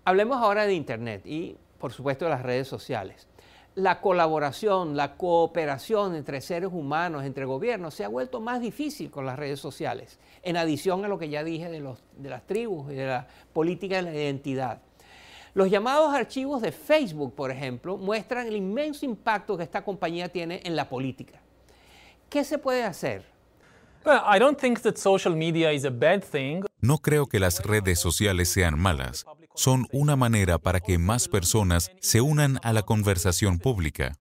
Hablemos 0.07 0.37
ahora 0.37 0.65
de 0.65 0.73
Internet 0.73 1.25
y, 1.25 1.57
por 1.79 1.91
supuesto, 1.91 2.23
de 2.23 2.31
las 2.31 2.41
redes 2.41 2.65
sociales 2.65 3.27
la 3.75 3.99
colaboración, 4.01 4.95
la 4.95 5.17
cooperación 5.17 6.15
entre 6.15 6.39
seres 6.41 6.71
humanos, 6.71 7.25
entre 7.25 7.45
gobiernos, 7.45 7.93
se 7.93 8.05
ha 8.05 8.07
vuelto 8.07 8.39
más 8.39 8.59
difícil 8.59 9.11
con 9.11 9.25
las 9.25 9.37
redes 9.37 9.59
sociales, 9.59 10.17
en 10.41 10.57
adición 10.57 11.05
a 11.05 11.07
lo 11.07 11.19
que 11.19 11.29
ya 11.29 11.43
dije 11.43 11.69
de, 11.69 11.79
los, 11.79 11.99
de 12.15 12.29
las 12.29 12.47
tribus 12.47 12.91
y 12.91 12.95
de 12.95 13.05
la 13.05 13.27
política 13.53 13.97
de 13.97 14.01
la 14.01 14.13
identidad. 14.13 14.81
Los 15.53 15.69
llamados 15.69 16.11
archivos 16.15 16.63
de 16.63 16.71
Facebook, 16.71 17.35
por 17.35 17.51
ejemplo, 17.51 17.97
muestran 17.97 18.47
el 18.47 18.55
inmenso 18.55 19.05
impacto 19.05 19.57
que 19.57 19.63
esta 19.63 19.83
compañía 19.83 20.29
tiene 20.29 20.61
en 20.63 20.75
la 20.75 20.89
política. 20.89 21.39
¿Qué 22.29 22.45
se 22.45 22.57
puede 22.57 22.83
hacer? 22.83 23.25
No 26.81 26.97
creo 26.97 27.27
que 27.27 27.39
las 27.39 27.63
redes 27.63 27.99
sociales 27.99 28.49
sean 28.49 28.79
malas 28.79 29.25
son 29.57 29.87
una 29.91 30.15
manera 30.15 30.59
para 30.59 30.79
que 30.79 30.97
más 30.97 31.27
personas 31.27 31.91
se 31.99 32.21
unan 32.21 32.59
a 32.63 32.71
la 32.71 32.83
conversación 32.83 33.57
pública. 33.57 34.17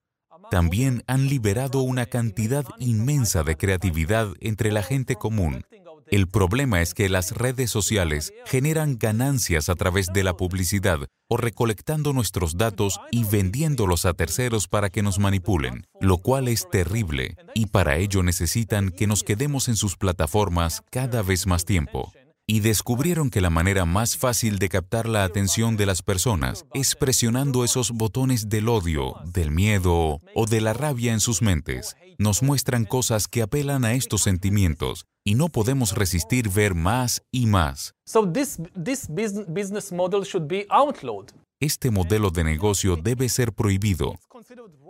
También 0.51 1.03
han 1.07 1.29
liberado 1.29 1.83
una 1.83 2.07
cantidad 2.07 2.65
inmensa 2.79 3.43
de 3.43 3.57
creatividad 3.57 4.29
entre 4.41 4.73
la 4.73 4.83
gente 4.83 5.17
común. 5.17 5.65
El 6.09 6.29
problema 6.29 6.83
es 6.83 6.95
que 6.95 7.09
las 7.09 7.33
redes 7.33 7.71
sociales 7.71 8.33
generan 8.45 8.97
ganancias 8.97 9.69
a 9.69 9.75
través 9.75 10.07
de 10.13 10.23
la 10.23 10.37
publicidad 10.37 11.01
o 11.29 11.37
recolectando 11.37 12.13
nuestros 12.13 12.57
datos 12.57 13.01
y 13.11 13.25
vendiéndolos 13.25 14.07
a 14.07 14.15
terceros 14.15 14.69
para 14.69 14.89
que 14.89 15.03
nos 15.03 15.19
manipulen, 15.19 15.87
lo 16.01 16.19
cual 16.19 16.47
es 16.47 16.71
terrible 16.71 17.37
y 17.55 17.67
para 17.67 17.97
ello 17.97 18.23
necesitan 18.23 18.91
que 18.91 19.09
nos 19.09 19.25
quedemos 19.25 19.69
en 19.69 19.75
sus 19.75 19.97
plataformas 19.97 20.83
cada 20.91 21.23
vez 21.23 21.49
más 21.49 21.65
tiempo 21.65 22.13
y 22.47 22.61
descubrieron 22.61 23.31
que 23.31 23.41
la 23.41 23.51
manera 23.51 23.85
más 23.85 24.17
fácil 24.17 24.59
de 24.59 24.69
captar 24.69 25.09
la 25.09 25.25
atención 25.25 25.77
de 25.77 25.87
las 25.87 26.03
personas 26.03 26.65
es 26.75 26.95
presionando 26.95 27.65
esos 27.65 27.91
botones 27.91 28.49
del 28.49 28.69
odio, 28.69 29.15
del 29.25 29.51
miedo 29.51 30.21
o 30.35 30.47
de 30.47 30.61
la 30.61 30.73
rabia 30.73 31.13
en 31.13 31.21
sus 31.21 31.43
mentes. 31.43 31.97
Nos 32.19 32.43
muestran 32.43 32.85
cosas 32.85 33.27
que 33.27 33.43
apelan 33.43 33.85
a 33.85 33.95
estos 33.95 34.23
sentimientos 34.23 35.07
y 35.25 35.35
no 35.35 35.49
podemos 35.49 35.97
resistir 35.97 36.49
ver 36.49 36.75
más 36.75 37.23
y 37.33 37.47
más. 37.47 37.95
Este 41.59 41.91
modelo 41.91 42.31
de 42.31 42.45
negocio 42.45 42.97
debe 42.97 43.29
ser 43.29 43.53
prohibido. 43.53 44.15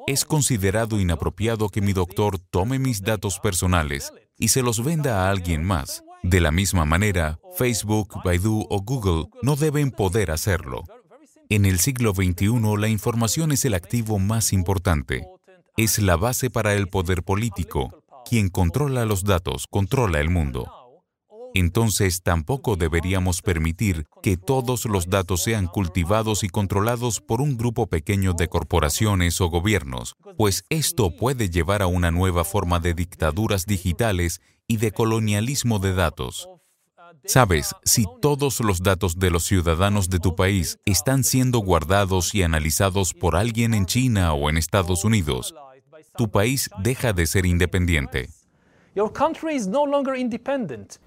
Es 0.06 0.24
considerado 0.24 1.00
inapropiado 1.00 1.70
que 1.70 1.80
mi 1.80 1.94
doctor 1.94 2.38
tome 2.38 2.78
mis 2.78 3.02
datos 3.02 3.40
personales 3.40 4.12
y 4.38 4.48
se 4.48 4.62
los 4.62 4.84
venda 4.84 5.24
a 5.24 5.30
alguien 5.30 5.64
más. 5.64 6.02
De 6.26 6.40
la 6.40 6.50
misma 6.50 6.84
manera, 6.84 7.38
Facebook, 7.56 8.20
Baidu 8.24 8.66
o 8.68 8.82
Google 8.82 9.26
no 9.42 9.54
deben 9.54 9.92
poder 9.92 10.32
hacerlo. 10.32 10.82
En 11.48 11.64
el 11.64 11.78
siglo 11.78 12.14
XXI, 12.14 12.50
la 12.76 12.88
información 12.88 13.52
es 13.52 13.64
el 13.64 13.74
activo 13.74 14.18
más 14.18 14.52
importante. 14.52 15.24
Es 15.76 16.00
la 16.00 16.16
base 16.16 16.50
para 16.50 16.74
el 16.74 16.88
poder 16.88 17.22
político. 17.22 18.02
Quien 18.28 18.48
controla 18.48 19.04
los 19.04 19.22
datos 19.22 19.68
controla 19.70 20.18
el 20.18 20.28
mundo. 20.28 20.68
Entonces 21.54 22.22
tampoco 22.24 22.74
deberíamos 22.74 23.40
permitir 23.40 24.08
que 24.20 24.36
todos 24.36 24.84
los 24.84 25.08
datos 25.08 25.44
sean 25.44 25.68
cultivados 25.68 26.42
y 26.42 26.48
controlados 26.48 27.20
por 27.20 27.40
un 27.40 27.56
grupo 27.56 27.86
pequeño 27.86 28.32
de 28.32 28.48
corporaciones 28.48 29.40
o 29.40 29.48
gobiernos, 29.48 30.16
pues 30.36 30.64
esto 30.70 31.16
puede 31.16 31.50
llevar 31.50 31.82
a 31.82 31.86
una 31.86 32.10
nueva 32.10 32.44
forma 32.44 32.80
de 32.80 32.94
dictaduras 32.94 33.64
digitales 33.64 34.40
y 34.68 34.78
de 34.78 34.92
colonialismo 34.92 35.78
de 35.78 35.94
datos. 35.94 36.48
Sabes, 37.24 37.74
si 37.84 38.06
todos 38.20 38.60
los 38.60 38.82
datos 38.82 39.18
de 39.18 39.30
los 39.30 39.44
ciudadanos 39.44 40.10
de 40.10 40.18
tu 40.18 40.34
país 40.34 40.78
están 40.84 41.24
siendo 41.24 41.60
guardados 41.60 42.34
y 42.34 42.42
analizados 42.42 43.14
por 43.14 43.36
alguien 43.36 43.74
en 43.74 43.86
China 43.86 44.32
o 44.32 44.50
en 44.50 44.56
Estados 44.56 45.04
Unidos, 45.04 45.54
tu 46.16 46.30
país 46.30 46.70
deja 46.82 47.12
de 47.12 47.26
ser 47.26 47.46
independiente. 47.46 48.28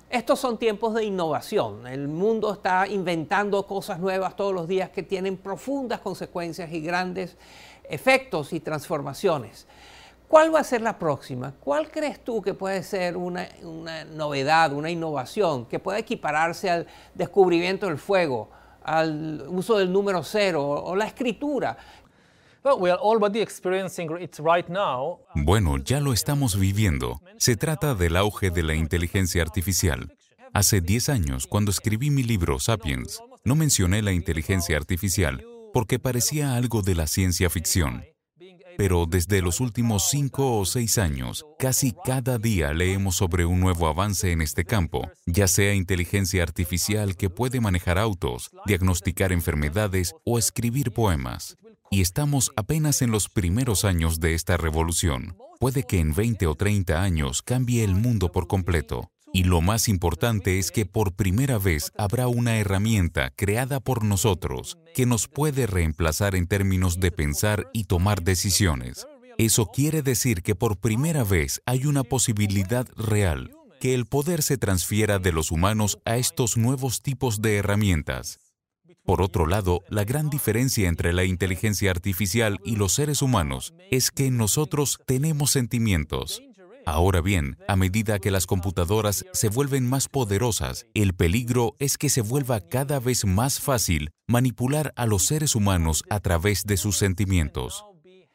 Estos 0.10 0.40
son 0.40 0.60
tiempos 0.60 0.94
de 0.94 1.04
innovación. 1.06 1.88
El 1.88 2.08
mundo 2.08 2.54
está 2.54 2.88
inventando 2.88 3.66
cosas 3.66 4.00
nuevas 4.00 4.36
todos 4.36 4.54
los 4.54 4.68
días 4.68 4.90
que 4.92 5.04
tienen 5.04 5.38
profundas 5.38 6.00
consecuencias 6.00 6.72
y 6.72 6.82
grandes 6.82 7.36
efectos 7.90 8.54
y 8.54 8.60
transformaciones. 8.60 9.68
¿Cuál 10.30 10.54
va 10.54 10.60
a 10.60 10.64
ser 10.64 10.82
la 10.82 11.00
próxima? 11.00 11.56
¿Cuál 11.60 11.90
crees 11.90 12.24
tú 12.24 12.40
que 12.40 12.54
puede 12.54 12.84
ser 12.84 13.18
una, 13.18 13.50
novedad, 14.14 14.72
una 14.74 14.92
innovación 14.92 15.66
que 15.66 15.80
pueda 15.80 15.98
equipararse 15.98 16.70
al 16.70 16.86
descubrimiento 17.16 17.88
del 17.88 17.98
fuego, 17.98 18.52
al 18.84 19.44
uso 19.48 19.80
del 19.80 19.92
número 19.92 20.24
cero 20.24 20.70
o, 20.70 20.96
la 20.96 21.08
escritura? 21.08 21.76
Bueno, 25.34 25.80
ya 25.80 26.00
lo 26.00 26.14
estamos 26.14 26.60
viviendo. 26.60 27.22
Se 27.38 27.56
trata 27.56 27.96
del 27.96 28.16
auge 28.16 28.52
de 28.52 28.62
la 28.62 28.76
inteligencia 28.76 29.42
artificial. 29.42 30.16
Hace 30.54 30.80
10 30.80 31.10
años, 31.10 31.48
cuando 31.48 31.72
escribí 31.72 32.12
mi 32.12 32.22
libro 32.22 32.60
Sapiens, 32.60 33.20
no 33.44 33.56
mencioné 33.56 34.04
la 34.04 34.12
inteligencia 34.12 34.78
artificial 34.78 35.44
porque 35.74 35.98
parecía 35.98 36.56
algo 36.56 36.84
de 36.84 36.94
la 36.94 37.08
ciencia 37.08 37.50
ficción. 37.50 38.04
Pero 38.78 39.06
desde 39.06 39.42
los 39.42 39.60
últimos 39.60 40.10
cinco 40.10 40.58
o 40.58 40.66
seis 40.66 40.98
años, 40.98 41.46
casi 41.58 41.94
cada 42.06 42.38
día 42.38 42.74
leemos 42.74 43.16
sobre 43.16 43.46
un 43.46 43.60
nuevo 43.60 43.88
avance 43.88 44.32
en 44.32 44.42
este 44.42 44.66
campo, 44.66 45.10
ya 45.26 45.48
sea 45.48 45.74
inteligencia 45.74 46.44
artificial 46.44 47.16
que 47.16 47.30
puede 47.30 47.62
manejar 47.62 47.98
autos, 47.98 48.52
diagnosticar 48.66 49.32
enfermedades 49.32 50.14
o 50.26 50.38
escribir 50.38 50.92
poemas. 50.92 51.58
Y 51.92 52.02
estamos 52.02 52.52
apenas 52.56 53.02
en 53.02 53.12
los 53.12 53.30
primeros 53.30 53.84
años 53.84 54.20
de 54.20 54.36
esta 54.36 54.58
revolución. 54.58 55.36
Puede 55.60 55.84
que 55.84 56.00
en 56.00 56.14
20 56.14 56.48
o 56.48 56.56
30 56.56 57.02
años 57.02 57.42
cambie 57.42 57.84
el 57.84 57.96
mundo 57.96 58.32
por 58.32 58.48
completo. 58.48 59.12
Y 59.34 59.44
lo 59.44 59.62
más 59.62 59.88
importante 59.88 60.58
es 60.58 60.72
que 60.72 60.86
por 60.86 61.14
primera 61.14 61.60
vez 61.60 61.92
habrá 61.98 62.28
una 62.28 62.58
herramienta 62.58 63.32
creada 63.36 63.80
por 63.80 64.04
nosotros 64.04 64.78
que 64.96 65.06
nos 65.06 65.28
puede 65.28 65.68
reemplazar 65.68 66.36
en 66.36 66.48
términos 66.48 67.00
de 67.00 67.12
pensar 67.12 67.70
y 67.74 67.84
tomar 67.84 68.24
decisiones. 68.24 69.06
Eso 69.38 69.68
quiere 69.68 70.02
decir 70.02 70.42
que 70.42 70.56
por 70.56 70.78
primera 70.78 71.24
vez 71.24 71.62
hay 71.66 71.86
una 71.86 72.04
posibilidad 72.04 72.88
real 72.98 73.52
que 73.80 73.94
el 73.94 74.06
poder 74.06 74.42
se 74.42 74.58
transfiera 74.58 75.20
de 75.20 75.32
los 75.32 75.52
humanos 75.52 76.00
a 76.06 76.18
estos 76.18 76.58
nuevos 76.58 77.02
tipos 77.02 77.42
de 77.42 77.58
herramientas. 77.58 78.40
Por 79.06 79.22
otro 79.22 79.48
lado, 79.48 79.84
la 79.90 80.04
gran 80.04 80.30
diferencia 80.30 80.88
entre 80.88 81.14
la 81.14 81.24
inteligencia 81.24 81.90
artificial 81.90 82.60
y 82.64 82.76
los 82.76 82.94
seres 82.94 83.22
humanos 83.22 83.74
es 83.90 84.12
que 84.12 84.30
nosotros 84.30 85.00
tenemos 85.08 85.52
sentimientos. 85.52 86.44
Ahora 86.92 87.22
bien, 87.22 87.56
a 87.68 87.76
medida 87.76 88.18
que 88.18 88.32
las 88.32 88.48
computadoras 88.48 89.24
se 89.32 89.50
vuelven 89.50 89.88
más 89.88 90.08
poderosas, 90.08 90.88
el 90.96 91.14
peligro 91.14 91.76
es 91.78 92.00
que 92.00 92.10
se 92.10 92.22
vuelva 92.22 92.62
cada 92.62 93.00
vez 93.00 93.26
más 93.26 93.60
fácil 93.60 94.10
manipular 94.28 94.92
a 94.96 95.06
los 95.06 95.24
seres 95.24 95.54
humanos 95.54 96.04
a 96.10 96.20
través 96.20 96.64
de 96.64 96.78
sus 96.78 96.98
sentimientos. 96.98 97.86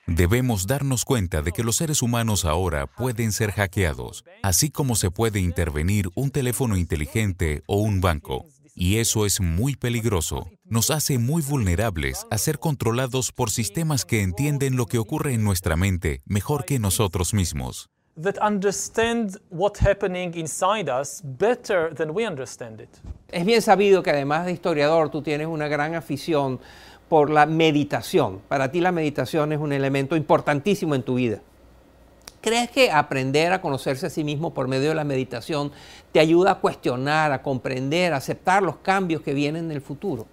Debemos 0.07 0.69
darnos 0.69 1.05
cuenta 1.05 1.43
de 1.43 1.51
que 1.51 1.65
los 1.65 1.75
seres 1.75 2.01
humanos 2.01 2.45
ahora 2.45 2.87
pueden 2.87 3.33
ser 3.33 3.51
hackeados, 3.51 4.25
así 4.45 4.71
como 4.71 4.95
se 4.95 5.11
puede 5.11 5.41
intervenir 5.41 6.09
un 6.15 6.31
teléfono 6.31 6.77
inteligente 6.77 7.65
o 7.67 7.79
un 7.79 8.01
banco. 8.01 8.47
Y 8.77 8.99
eso 8.99 9.27
es 9.27 9.41
muy 9.41 9.75
peligroso. 9.75 10.49
Nos 10.65 10.93
hace 10.93 11.19
muy 11.19 11.43
vulnerables 11.43 12.25
a 12.31 12.39
ser 12.39 12.61
controlados 12.61 13.33
por 13.33 13.51
sistemas 13.51 14.05
que 14.05 14.23
entienden 14.23 14.77
lo 14.77 14.87
que 14.87 14.99
ocurre 14.99 15.35
en 15.35 15.43
nuestra 15.43 15.75
mente 15.75 16.23
mejor 16.25 16.65
que 16.65 16.79
nosotros 16.79 17.35
mismos. 17.35 17.91
That 18.17 18.39
understand 18.39 19.39
what's 19.51 19.81
happening 19.81 20.35
inside 20.35 20.89
us 20.89 21.21
better 21.23 21.93
than 21.95 22.15
we 22.15 22.27
understand 22.27 22.81
it. 22.81 22.89
Es 23.31 23.45
bien 23.45 23.61
sabido 23.63 24.03
que 24.03 24.11
además 24.11 24.47
de 24.47 24.53
historiador, 24.53 25.11
tú 25.11 25.23
tienes 25.23 25.47
una 25.47 25.69
gran 25.69 25.95
afición 25.95 26.61
por 27.09 27.31
la 27.31 27.47
meditación. 27.47 28.41
Para 28.49 28.71
ti 28.71 28.81
la 28.81 28.93
meditación 28.93 29.53
es 29.53 29.59
un 29.59 29.73
elemento 29.73 30.17
importantísimo 30.17 30.95
en 30.95 31.03
tu 31.03 31.17
vida. 31.17 31.41
¿Crees 32.41 32.71
que 32.71 32.91
aprender 32.91 33.53
a 33.53 33.61
conocerse 33.61 34.07
a 34.07 34.11
sí 34.11 34.23
mismo 34.23 34.53
por 34.53 34.69
medio 34.69 34.91
de 34.91 34.95
la 34.95 35.05
meditación 35.05 35.73
te 36.13 36.21
ayuda 36.21 36.53
a 36.53 36.55
cuestionar, 36.57 37.33
a 37.33 37.43
comprender, 37.43 38.13
a 38.13 38.19
aceptar 38.19 38.63
los 38.63 38.77
cambios 38.77 39.23
que 39.23 39.33
vienen 39.33 39.67
en 39.67 39.71
el 39.73 39.81
futuro? 39.81 40.27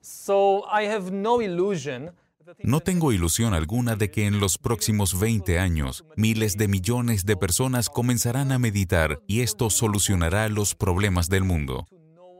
So 0.00 0.64
I 0.72 0.86
have 0.86 1.10
no 1.10 1.42
illusion 1.42 2.10
No 2.62 2.80
tengo 2.80 3.12
ilusión 3.12 3.54
alguna 3.54 3.96
de 3.96 4.10
que 4.10 4.26
en 4.26 4.40
los 4.40 4.58
próximos 4.58 5.18
20 5.18 5.58
años 5.58 6.04
miles 6.16 6.56
de 6.56 6.68
millones 6.68 7.24
de 7.24 7.36
personas 7.36 7.88
comenzarán 7.88 8.52
a 8.52 8.58
meditar 8.58 9.20
y 9.26 9.40
esto 9.40 9.70
solucionará 9.70 10.48
los 10.48 10.74
problemas 10.74 11.28
del 11.28 11.44
mundo. 11.44 11.86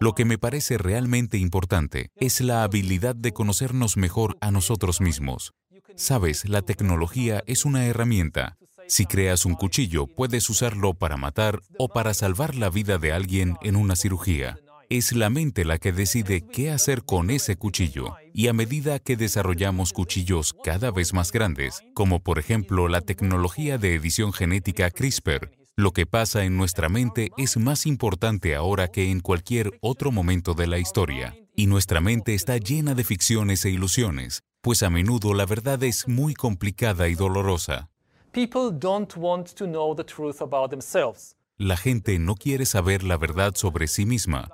Lo 0.01 0.15
que 0.15 0.25
me 0.25 0.39
parece 0.39 0.79
realmente 0.79 1.39
importante 1.39 2.11
es 2.17 2.41
la 2.41 2.63
habilidad 2.63 3.17
de 3.17 3.33
conocernos 3.33 3.97
mejor 3.97 4.37
a 4.41 4.51
nosotros 4.51 5.01
mismos. 5.01 5.53
Sabes, 5.97 6.49
la 6.49 6.63
tecnología 6.63 7.43
es 7.47 7.65
una 7.65 7.87
herramienta. 7.87 8.57
Si 8.87 9.07
creas 9.07 9.45
un 9.45 9.55
cuchillo, 9.55 10.07
puedes 10.07 10.49
usarlo 10.49 10.95
para 10.95 11.17
matar 11.17 11.61
o 11.79 11.89
para 11.89 12.15
salvar 12.15 12.55
la 12.55 12.71
vida 12.71 12.99
de 12.99 13.13
alguien 13.13 13.57
en 13.63 13.77
una 13.77 13.97
cirugía. 13.97 14.59
Es 14.91 15.13
la 15.13 15.29
mente 15.29 15.67
la 15.67 15.77
que 15.77 15.93
decide 15.93 16.41
qué 16.41 16.71
hacer 16.71 17.05
con 17.05 17.29
ese 17.29 17.57
cuchillo. 17.57 18.17
Y 18.33 18.49
a 18.49 18.55
medida 18.55 18.99
que 18.99 19.19
desarrollamos 19.19 19.93
cuchillos 19.93 20.55
cada 20.65 20.91
vez 20.91 21.13
más 21.13 21.31
grandes, 21.31 21.83
como 21.93 22.21
por 22.21 22.39
ejemplo 22.39 22.89
la 22.89 23.03
tecnología 23.03 23.77
de 23.77 23.95
edición 23.95 24.33
genética 24.33 24.91
CRISPR, 24.91 25.51
lo 25.77 25.93
que 25.93 26.07
pasa 26.07 26.45
en 26.45 26.57
nuestra 26.57 26.89
mente 26.89 27.31
es 27.37 27.59
más 27.59 27.85
importante 27.85 28.55
ahora 28.55 28.89
que 28.89 29.11
en 29.11 29.21
cualquier 29.21 29.79
otro 29.83 30.11
momento 30.11 30.55
de 30.55 30.67
la 30.67 30.79
historia. 30.79 31.37
Y 31.55 31.67
nuestra 31.67 32.01
mente 32.01 32.33
está 32.33 32.57
llena 32.57 32.95
de 32.95 33.05
ficciones 33.05 33.67
e 33.67 33.71
ilusiones, 33.71 34.43
pues 34.63 34.83
a 34.83 34.89
menudo 34.89 35.35
la 35.35 35.45
verdad 35.45 35.83
es 35.83 36.09
muy 36.09 36.33
complicada 36.33 37.09
y 37.09 37.15
dolorosa. 37.15 37.91
La 41.59 41.77
gente 41.77 42.19
no 42.19 42.37
quiere 42.37 42.65
saber 42.65 43.03
la 43.03 43.19
verdad 43.19 43.55
sobre 43.55 43.87
sí 43.89 44.07
misma. 44.07 44.49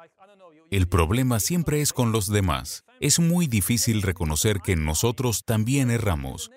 El 0.75 0.89
problema 0.89 1.39
siempre 1.39 1.83
es 1.83 1.93
con 1.93 2.11
los 2.11 2.27
demás. 2.27 2.83
Es 2.99 3.21
muy 3.21 3.47
difícil 3.47 4.03
reconocer 4.03 4.59
que 4.59 4.75
nosotros 4.75 5.45
también 5.45 5.89
erramos. 5.89 6.51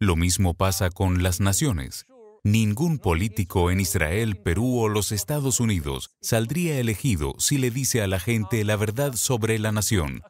Lo 0.00 0.16
mismo 0.16 0.54
pasa 0.54 0.90
con 0.90 1.22
las 1.22 1.38
naciones. 1.38 2.06
Ningún 2.42 2.98
político 2.98 3.70
en 3.70 3.78
Israel, 3.78 4.36
Perú 4.36 4.80
o 4.80 4.88
los 4.88 5.12
Estados 5.12 5.60
Unidos 5.60 6.10
saldría 6.20 6.80
elegido 6.80 7.36
si 7.38 7.56
le 7.56 7.70
dice 7.70 8.02
a 8.02 8.08
la 8.08 8.18
gente 8.18 8.64
la 8.64 8.74
verdad 8.74 9.14
sobre 9.14 9.60
la 9.60 9.70
nación. 9.70 10.22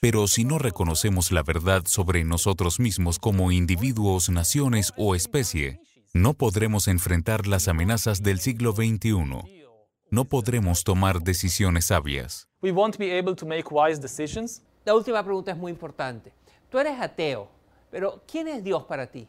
Pero 0.00 0.28
si 0.28 0.44
no 0.44 0.60
reconocemos 0.60 1.32
la 1.32 1.42
verdad 1.42 1.82
sobre 1.86 2.22
nosotros 2.22 2.78
mismos 2.78 3.18
como 3.18 3.50
individuos, 3.50 4.30
naciones 4.30 4.92
o 4.96 5.16
especie, 5.16 5.80
no 6.14 6.32
podremos 6.34 6.86
enfrentar 6.86 7.48
las 7.48 7.66
amenazas 7.66 8.22
del 8.22 8.38
siglo 8.38 8.70
XXI. 8.70 9.65
No 10.10 10.24
podremos 10.24 10.84
tomar 10.84 11.20
decisiones 11.20 11.86
sabias. 11.86 12.48
We 12.62 12.70
won't 12.70 12.96
be 12.96 13.18
able 13.18 13.34
to 13.34 13.44
make 13.44 13.64
wise 13.70 14.00
decisions. 14.00 14.62
La 14.84 14.94
última 14.94 15.22
pregunta 15.24 15.50
es 15.50 15.56
muy 15.56 15.72
importante. 15.72 16.32
Tú 16.70 16.78
eres 16.78 17.00
ateo, 17.00 17.48
pero 17.90 18.22
¿quién 18.30 18.46
es 18.46 18.62
Dios 18.62 18.84
para 18.84 19.06
ti? 19.08 19.26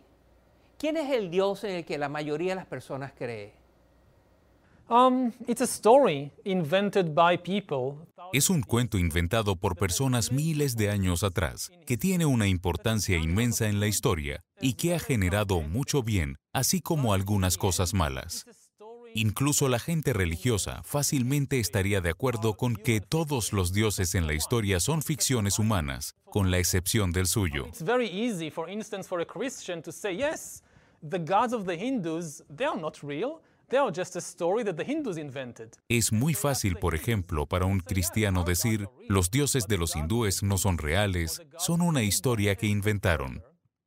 ¿Quién 0.77 0.97
es 0.97 1.11
el 1.11 1.31
Dios 1.31 1.63
en 1.63 1.77
el 1.77 1.85
que 1.85 1.97
la 1.97 2.09
mayoría 2.09 2.51
de 2.51 2.55
las 2.57 2.67
personas 2.67 3.11
cree? 3.17 3.53
Um, 4.89 5.33
it's 5.47 5.61
a 5.61 5.65
story 5.65 6.31
invented 6.45 7.13
by 7.13 7.37
people. 7.37 8.05
Es 8.31 8.49
un 8.49 8.61
cuento 8.61 8.97
inventado 8.97 9.55
por 9.55 9.75
personas 9.75 10.31
miles 10.31 10.77
de 10.77 10.89
años 10.89 11.23
atrás, 11.23 11.71
que 11.85 11.97
tiene 11.97 12.25
una 12.25 12.47
importancia 12.47 13.17
inmensa 13.17 13.67
en 13.67 13.79
la 13.79 13.87
historia 13.87 14.41
y 14.61 14.73
que 14.73 14.95
ha 14.95 14.99
generado 14.99 15.61
mucho 15.61 16.03
bien, 16.03 16.37
así 16.53 16.81
como 16.81 17.13
algunas 17.13 17.57
cosas 17.57 17.93
malas. 17.93 18.45
Incluso 19.19 19.67
la 19.67 19.79
gente 19.79 20.13
religiosa 20.13 20.83
fácilmente 20.83 21.59
estaría 21.59 22.01
de 22.01 22.11
acuerdo 22.11 22.53
con 22.53 22.75
que 22.75 23.01
todos 23.01 23.51
los 23.51 23.73
dioses 23.73 24.13
en 24.13 24.27
la 24.27 24.35
historia 24.35 24.79
son 24.79 25.01
ficciones 25.01 25.57
humanas, 25.57 26.13
con 26.29 26.51
la 26.51 26.59
excepción 26.59 27.11
del 27.11 27.25
suyo. 27.25 27.65
It's 27.65 27.83
very 27.83 28.05
easy, 28.05 28.51
for 28.51 28.69
instance, 28.69 29.09
for 29.09 29.19
a 29.19 29.25
Christian 29.25 29.81
to 29.81 29.91
say, 29.91 30.15
yes, 30.15 30.61
the 31.01 31.17
gods 31.17 31.51
of 31.51 31.65
the 31.65 31.75
Hindus, 31.75 32.43
they 32.55 32.67
are 32.67 32.79
not 32.79 32.99
real. 33.01 33.41
They 33.69 33.79
are 33.79 33.91
just 33.91 34.15
a 34.15 34.21
story 34.21 34.63
that 34.65 34.75
the 34.75 34.85
Hindus 34.85 35.17
invented. 35.17 35.69
Es 35.89 36.11
muy 36.11 36.35
fácil, 36.35 36.75
por 36.75 36.93
ejemplo, 36.93 37.47
para 37.47 37.65
un 37.65 37.79
cristiano 37.79 38.43
decir, 38.43 38.87
los 39.09 39.31
dioses 39.31 39.65
de 39.67 39.79
los 39.79 39.95
hindúes 39.95 40.43
no 40.43 40.59
son 40.59 40.77
reales, 40.77 41.41
son 41.57 41.81
una 41.81 42.03
historia 42.03 42.55
que 42.55 42.67
inventaron. 42.67 43.41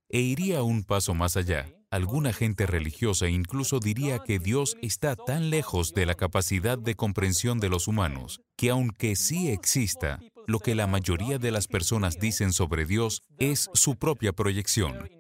E 0.09 0.19
iría 0.19 0.65
un 0.65 0.83
paso 0.83 1.15
más 1.15 1.37
allá. 1.37 1.73
Alguna 1.93 2.33
gente 2.33 2.67
religiosa 2.67 3.29
incluso 3.29 3.81
diría 3.81 4.21
que 4.21 4.39
Dios 4.39 4.77
está 4.81 5.17
tan 5.17 5.51
lejos 5.51 5.93
de 5.93 6.07
la 6.07 6.15
capacidad 6.15 6.79
de 6.79 6.95
comprensión 6.95 7.59
de 7.59 7.69
los 7.69 7.89
humanos, 7.89 8.41
que 8.57 8.71
aunque 8.71 9.17
sí 9.17 9.49
exista, 9.49 10.21
lo 10.47 10.61
que 10.61 10.77
la 10.77 10.87
mayoría 10.87 11.39
de 11.39 11.51
las 11.51 11.67
personas 11.67 12.21
dicen 12.21 12.53
sobre 12.53 12.87
Dios 12.87 13.23
es 13.39 13.69
su 13.75 13.97
propia 13.97 14.33
proyección. 14.33 15.11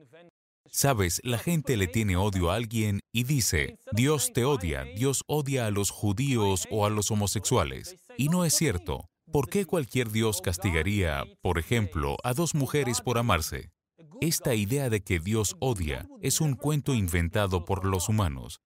Sabes, 0.71 1.21
la 1.25 1.39
gente 1.39 1.77
le 1.77 1.89
tiene 1.89 2.17
odio 2.17 2.53
a 2.53 2.55
alguien 2.55 3.01
y 3.13 3.25
dice, 3.25 3.77
Dios 3.91 4.31
te 4.33 4.45
odia, 4.45 4.85
Dios 4.85 5.25
odia 5.27 5.67
a 5.67 5.73
los 5.73 5.91
judíos 5.91 6.69
o 6.71 6.87
a 6.87 6.91
los 6.91 7.11
homosexuales. 7.11 7.97
Y 8.17 8.29
no 8.29 8.45
es 8.45 8.55
cierto. 8.55 9.09
¿Por 9.33 9.49
qué 9.49 9.65
cualquier 9.65 10.11
Dios 10.11 10.41
castigaría, 10.41 11.25
por 11.43 11.59
ejemplo, 11.59 12.17
a 12.23 12.33
dos 12.33 12.55
mujeres 12.55 13.01
por 13.01 13.19
amarse? 13.19 13.71
Esta 14.21 14.55
idea 14.55 14.91
de 14.91 15.01
que 15.01 15.19
Dios 15.19 15.57
odia 15.61 16.07
es 16.21 16.43
un 16.43 16.55
cuento 16.55 16.93
inventado 16.93 17.65
por 17.65 17.87
los 17.87 18.11
humanos. 18.11 18.61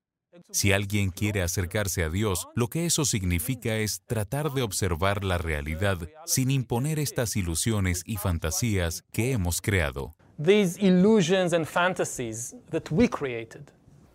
Si 0.51 0.73
alguien 0.73 1.11
quiere 1.11 1.43
acercarse 1.43 2.03
a 2.03 2.09
Dios, 2.09 2.49
lo 2.57 2.67
que 2.67 2.87
eso 2.87 3.05
significa 3.05 3.77
es 3.77 4.03
tratar 4.05 4.51
de 4.51 4.63
observar 4.63 5.23
la 5.23 5.39
realidad 5.39 5.99
sin 6.27 6.51
imponer 6.51 6.99
estas 6.99 7.37
ilusiones 7.37 8.03
y 8.05 8.17
fantasías 8.17 9.05
que 9.13 9.31
hemos 9.31 9.61
creado. 9.61 10.17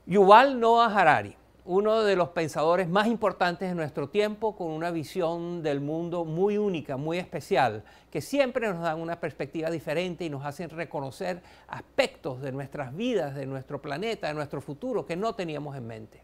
Yuval 0.05 0.59
Noah 0.59 0.93
Harari, 0.93 1.37
uno 1.69 2.01
de 2.01 2.15
los 2.15 2.29
pensadores 2.29 2.89
más 2.89 3.05
importantes 3.05 3.69
de 3.69 3.75
nuestro 3.75 4.09
tiempo, 4.09 4.55
con 4.55 4.71
una 4.71 4.89
visión 4.89 5.61
del 5.61 5.81
mundo 5.81 6.25
muy 6.25 6.57
única, 6.57 6.97
muy 6.97 7.19
especial, 7.19 7.83
que 8.09 8.21
siempre 8.21 8.67
nos 8.67 8.81
dan 8.81 8.99
una 8.99 9.19
perspectiva 9.19 9.69
diferente 9.69 10.25
y 10.25 10.31
nos 10.31 10.43
hacen 10.43 10.71
reconocer 10.71 11.43
aspectos 11.67 12.41
de 12.41 12.51
nuestras 12.51 12.95
vidas, 12.95 13.35
de 13.35 13.45
nuestro 13.45 13.79
planeta, 13.79 14.29
de 14.29 14.33
nuestro 14.33 14.61
futuro 14.61 15.05
que 15.05 15.15
no 15.15 15.35
teníamos 15.35 15.77
en 15.77 15.85
mente. 15.85 16.23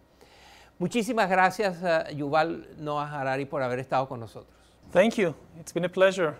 Muchísimas 0.79 1.29
gracias, 1.29 1.77
uh, 1.84 2.12
Yuval 2.12 2.67
Noah 2.79 3.21
Harari, 3.21 3.45
por 3.45 3.62
haber 3.62 3.77
estado 3.77 4.10
con 4.10 4.19
nosotros. 4.19 4.51
Thank 4.91 5.13
you. 5.17 5.36
It's 5.60 5.71
been 5.71 5.86
a 5.86 5.89
pleasure. 5.89 6.34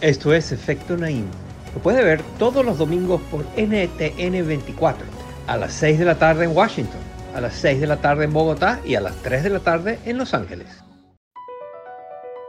Esto 0.00 0.32
es 0.32 0.50
Efecto 0.50 0.96
Naim. 0.96 1.28
Lo 1.74 1.80
puede 1.82 2.04
ver 2.04 2.22
todos 2.38 2.64
los 2.64 2.78
domingos 2.78 3.20
por 3.30 3.44
NTN 3.56 4.46
24, 4.46 5.04
a 5.46 5.56
las 5.56 5.72
6 5.72 5.98
de 5.98 6.04
la 6.04 6.14
tarde 6.14 6.44
en 6.44 6.56
Washington, 6.56 7.00
a 7.34 7.40
las 7.40 7.54
6 7.54 7.80
de 7.80 7.86
la 7.86 7.96
tarde 7.96 8.24
en 8.24 8.32
Bogotá 8.32 8.80
y 8.84 8.94
a 8.94 9.00
las 9.00 9.16
3 9.16 9.42
de 9.42 9.50
la 9.50 9.60
tarde 9.60 9.98
en 10.04 10.18
Los 10.18 10.34
Ángeles. 10.34 10.68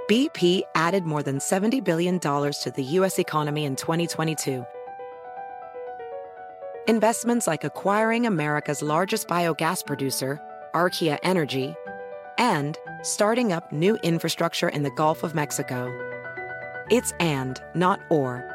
BP 0.07 0.61
added 0.75 1.03
more 1.03 1.23
than 1.23 1.39
$70 1.39 1.83
billion 1.83 2.19
to 2.19 2.71
the 2.75 2.83
U.S. 2.99 3.17
economy 3.17 3.65
in 3.65 3.75
2022. 3.75 4.63
Investments 6.87 7.47
like 7.47 7.63
acquiring 7.63 8.27
America's 8.27 8.83
largest 8.83 9.27
biogas 9.27 9.83
producer, 9.83 10.39
Archaea 10.75 11.17
Energy, 11.23 11.73
and 12.37 12.77
starting 13.01 13.51
up 13.51 13.71
new 13.71 13.97
infrastructure 14.03 14.69
in 14.69 14.83
the 14.83 14.91
Gulf 14.91 15.23
of 15.23 15.33
Mexico. 15.33 15.89
It's 16.91 17.11
and, 17.19 17.59
not 17.73 17.99
or. 18.11 18.54